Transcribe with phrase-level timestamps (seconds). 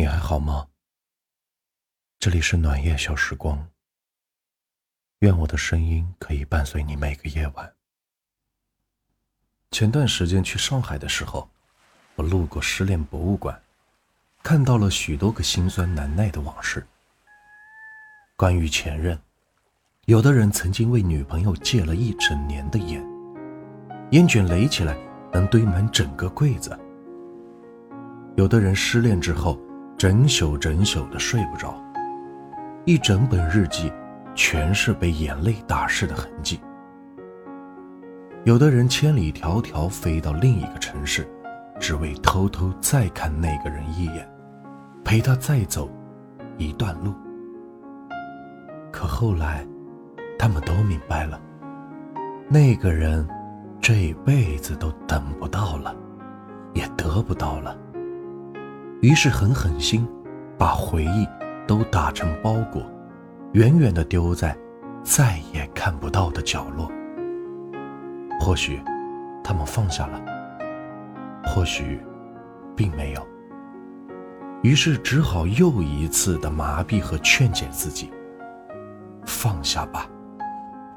[0.00, 0.66] 你还好吗？
[2.18, 3.68] 这里是暖夜小时光。
[5.18, 7.70] 愿我的声音可以伴随你每个夜晚。
[9.70, 11.50] 前段时间去上海的时候，
[12.14, 13.60] 我路过失恋博物馆，
[14.42, 16.82] 看到了许多个心酸难耐的往事。
[18.36, 19.20] 关于前任，
[20.06, 23.06] 有的人曾经为女朋友戒了一整年的烟，
[24.12, 24.96] 烟卷垒起来
[25.30, 26.70] 能堆满整个柜子。
[28.38, 29.60] 有的人失恋之后，
[30.00, 31.74] 整宿整宿的睡不着，
[32.86, 33.92] 一整本日记
[34.34, 36.58] 全是被眼泪打湿的痕迹。
[38.44, 41.28] 有的人千里迢迢飞到另一个城市，
[41.78, 44.26] 只为偷偷再看那个人一眼，
[45.04, 45.90] 陪他再走
[46.56, 47.12] 一段路。
[48.90, 49.66] 可后来，
[50.38, 51.38] 他们都明白了，
[52.48, 53.28] 那个人
[53.82, 55.94] 这辈子都等不到了，
[56.72, 57.76] 也得不到了。
[59.00, 60.06] 于是狠狠心，
[60.58, 61.26] 把回忆
[61.66, 62.82] 都打成包裹，
[63.52, 64.54] 远远地丢在
[65.02, 66.90] 再也看不到的角落。
[68.38, 68.78] 或许
[69.42, 70.20] 他们放下了，
[71.44, 71.98] 或许
[72.76, 73.26] 并没有。
[74.62, 78.12] 于是只好又一次的麻痹和劝解自己：
[79.24, 80.06] 放下吧，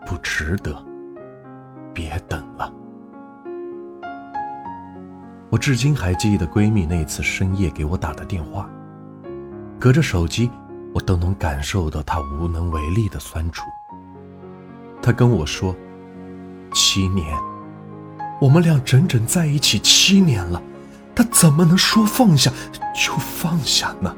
[0.05, 0.75] 不值得，
[1.93, 2.69] 别等了。
[5.53, 8.67] 我至今还记得闺蜜那次深夜给我打的电话，
[9.79, 10.49] 隔着手机，
[10.91, 13.61] 我都能感受到她无能为力的酸楚。
[14.99, 15.75] 她跟我说
[16.73, 17.37] ：“七年，
[18.41, 20.59] 我们俩整整在一起七年了，
[21.13, 22.51] 她怎么能说放下
[22.95, 24.11] 就放下呢？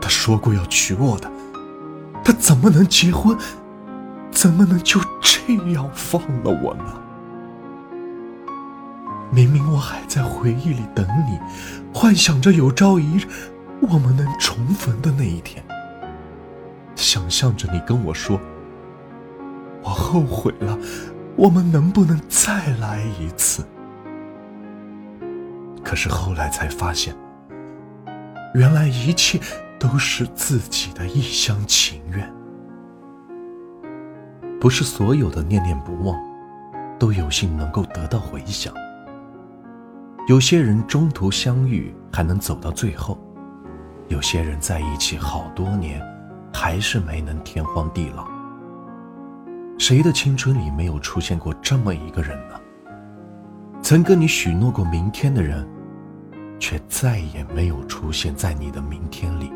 [0.00, 1.28] 她说过要娶我的，
[2.22, 3.36] 她怎么能结婚？
[4.30, 6.84] 怎么能就这样放了我呢？”
[9.30, 11.38] 明明我还在回忆里等你，
[11.92, 13.26] 幻想着有朝一日
[13.82, 15.62] 我们能重逢的那一天，
[16.94, 18.40] 想象着你跟我说
[19.84, 20.76] ：“我后悔了，
[21.36, 23.64] 我们能不能再来一次？”
[25.84, 27.14] 可是后来才发现，
[28.54, 29.38] 原来一切
[29.78, 32.32] 都是自己的一厢情愿，
[34.58, 36.16] 不是所有的念念不忘
[36.98, 38.72] 都有幸能够得到回响。
[40.28, 43.18] 有些人中途相遇还能走到最后，
[44.08, 46.02] 有些人在一起好多年，
[46.52, 48.28] 还是没能天荒地老。
[49.78, 52.60] 谁的青春里没有出现过这么一个人呢？
[53.80, 55.66] 曾跟你许诺过明天的人，
[56.58, 59.50] 却再也没有出现在你的明天里。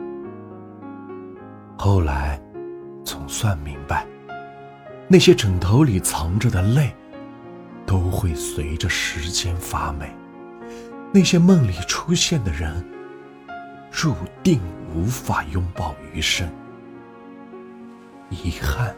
[1.77, 2.41] 后来，
[3.05, 4.07] 总算明白，
[5.07, 6.95] 那些枕头里藏着的泪，
[7.85, 10.11] 都会随着时间发霉。
[11.15, 12.83] 那些梦里出现的人，
[13.91, 14.59] 注定
[14.95, 16.51] 无法拥抱余生。
[18.31, 18.97] 遗憾，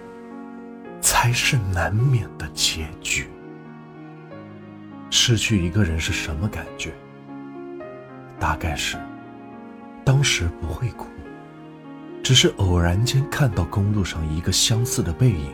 [1.01, 3.29] 才是难免的结局。
[5.11, 6.95] 失去一个人是什么感觉？
[8.39, 8.97] 大概是，
[10.05, 11.09] 当时不会哭，
[12.23, 15.53] 只是偶然间看到公路上一个相似的背影，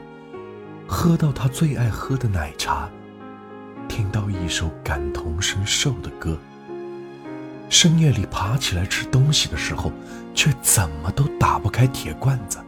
[0.87, 2.87] 喝到他最爱喝的奶茶，
[3.89, 6.39] 听到一首感同身受的歌。
[7.71, 9.93] 深夜里爬起来吃东西的时候，
[10.35, 12.59] 却怎么都打不开铁罐子。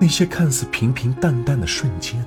[0.00, 2.22] 那些看似平平淡淡的瞬间，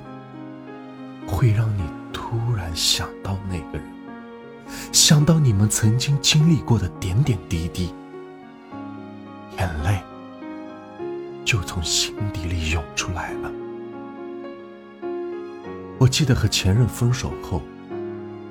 [1.26, 3.86] 会让你突然想到那个人，
[4.92, 7.94] 想到你们曾经经历过的点点滴滴，
[9.58, 10.02] 眼泪
[11.44, 13.52] 就从心底里涌出来了。
[15.98, 17.62] 我记得和前任分手后，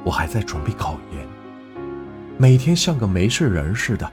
[0.04, 1.41] 我还在准备考研。
[2.42, 4.12] 每天像个没事人似的，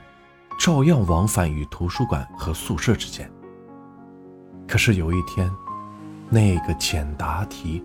[0.59, 3.27] 照样往返于图书馆和宿舍之间。
[4.67, 5.51] 可是有一天，
[6.29, 7.83] 那个简答题，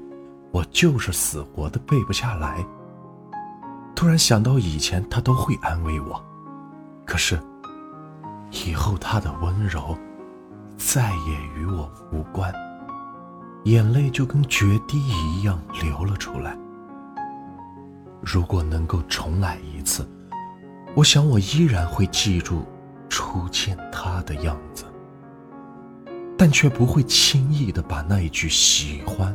[0.50, 2.62] 我就是死活的背不下来。
[3.96, 6.22] 突然想到以前他都会安慰我，
[7.06, 7.40] 可是
[8.66, 9.96] 以后他的温柔
[10.76, 12.52] 再也与我无关，
[13.64, 16.54] 眼泪就跟决堤一样流了出来。
[18.20, 20.06] 如果能够重来一次。
[20.96, 22.64] 我想，我依然会记住
[23.08, 24.84] 初见他的样子，
[26.38, 29.34] 但却不会轻易的把那一句喜欢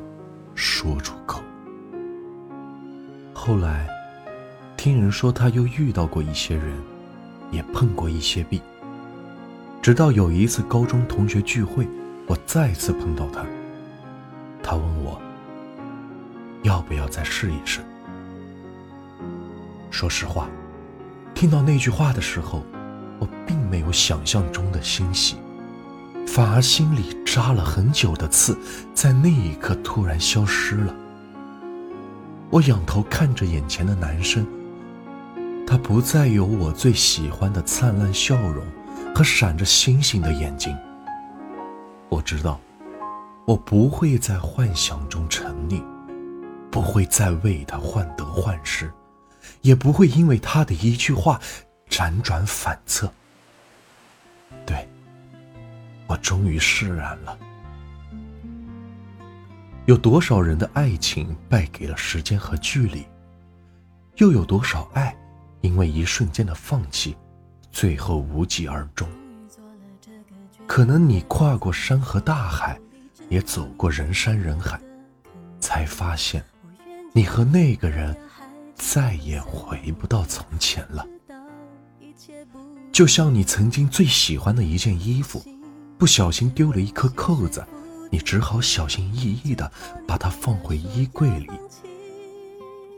[0.55, 1.41] 说出口。
[3.33, 3.89] 后来，
[4.77, 6.73] 听人说他又遇到过一些人，
[7.51, 8.61] 也碰过一些壁。
[9.81, 11.85] 直到有一次高中同学聚会，
[12.25, 13.45] 我再次碰到他，
[14.63, 15.21] 他问我
[16.63, 17.81] 要不要再试一试。
[19.91, 20.49] 说实话。
[21.39, 22.65] 听到那句话的时候，
[23.17, 25.37] 我并没有想象中的欣喜，
[26.27, 28.59] 反而心里扎了很久的刺，
[28.93, 30.93] 在那一刻突然消失了。
[32.49, 34.45] 我仰头看着眼前的男生，
[35.65, 38.61] 他不再有我最喜欢的灿烂笑容
[39.15, 40.75] 和闪着星星的眼睛。
[42.09, 42.59] 我知道，
[43.45, 45.81] 我不会在幻想中沉溺，
[46.69, 48.91] 不会再为他患得患失，
[49.61, 51.39] 也不会因为他的一句话
[51.89, 53.11] 辗转反侧。
[54.65, 54.87] 对，
[56.07, 57.37] 我终于释然了。
[59.85, 63.05] 有多少人的爱情败给了时间和距离？
[64.17, 65.15] 又有多少爱
[65.61, 67.17] 因为一瞬间的放弃，
[67.71, 69.09] 最后无疾而终？
[70.67, 72.79] 可能你跨过山和大海，
[73.29, 74.79] 也走过人山人海，
[75.59, 76.43] 才发现，
[77.11, 78.15] 你和那个人
[78.79, 81.05] 再也回不到从前了。
[82.91, 85.43] 就像你曾经最喜欢的一件衣服，
[85.97, 87.63] 不小心丢了一颗扣子。
[88.11, 89.71] 你只好小心翼翼地
[90.07, 91.51] 把它放回衣柜里。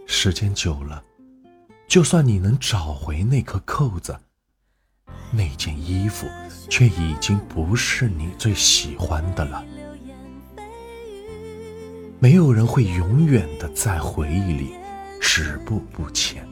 [0.07, 1.03] 时间久了，
[1.85, 4.17] 就算你能找回那颗扣子，
[5.29, 6.25] 那件衣服
[6.69, 9.65] 却已经不是你最喜欢的了。
[12.19, 14.73] 没有人会永远的在回忆里
[15.21, 16.45] 止步不前。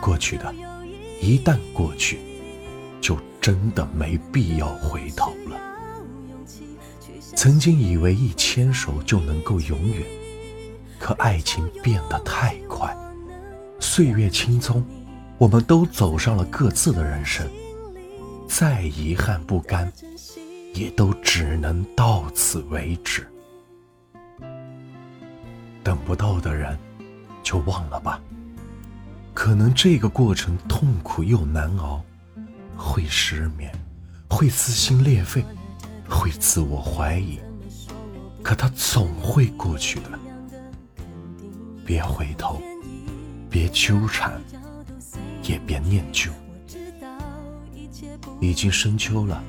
[0.00, 0.54] 过去的，
[1.20, 2.20] 一旦过去，
[3.00, 5.58] 就真的没必要回头了。
[7.34, 10.06] 曾经以为一牵手就能够永远，
[11.00, 12.94] 可爱情变得太快，
[13.80, 14.82] 岁月匆匆，
[15.38, 17.48] 我们都走上了各自的人生，
[18.46, 19.90] 再遗憾不甘，
[20.74, 23.26] 也都只能到此为止。
[25.82, 26.78] 等不到的人，
[27.44, 28.20] 就忘了吧。
[29.32, 32.04] 可能这个过程痛苦又难熬，
[32.76, 33.72] 会失眠，
[34.28, 35.44] 会撕心裂肺。
[36.06, 37.40] 会自我怀疑，
[38.42, 40.10] 可它总会过去的。
[41.84, 42.60] 别回头，
[43.48, 44.40] 别纠缠，
[45.42, 46.30] 也别念旧。
[48.38, 49.42] 已经深秋了，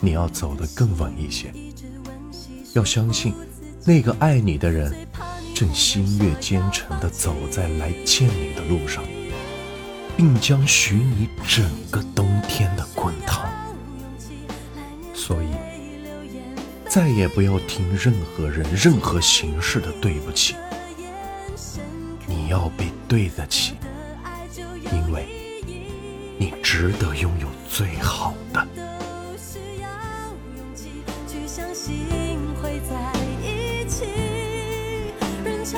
[0.00, 1.54] 你要走得更稳一些。
[2.74, 3.32] 要相信，
[3.86, 4.92] 那个爱你的人，
[5.60, 9.04] 正心悦兼程地走在来见你的路上，
[10.16, 13.46] 并将许你整个冬天的滚烫。
[15.12, 15.48] 所以。
[16.88, 20.56] 再也不要听任何人、任何形式的对不起，
[22.26, 23.74] 你要被对得起，
[24.56, 25.28] 因为
[26.38, 28.66] 你值得拥有最好的。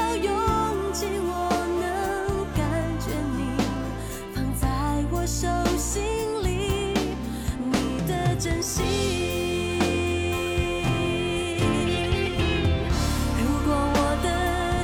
[0.02, 1.30] 要勇气，我
[1.80, 1.84] 能
[2.56, 2.60] 感
[2.98, 3.06] 觉
[3.36, 3.40] 你
[4.34, 4.66] 放在
[5.10, 5.46] 我手
[5.76, 6.02] 心
[6.42, 6.94] 里，
[7.70, 8.84] 你的真心。
[13.38, 14.26] 如果我的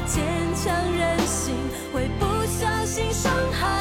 [0.06, 0.14] 坚
[0.54, 0.64] 强
[0.96, 1.54] 任性
[1.92, 3.77] 会不小心伤害。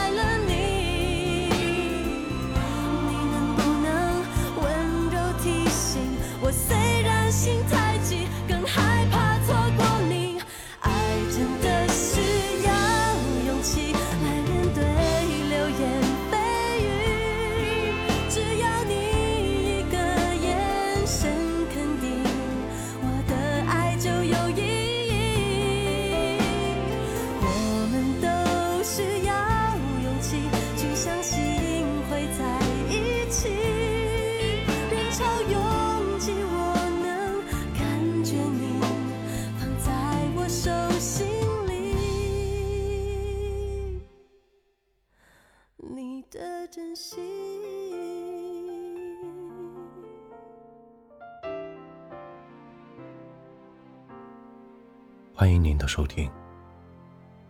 [55.39, 56.27] 欢迎您的收听，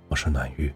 [0.09, 0.69] 我是暖玉，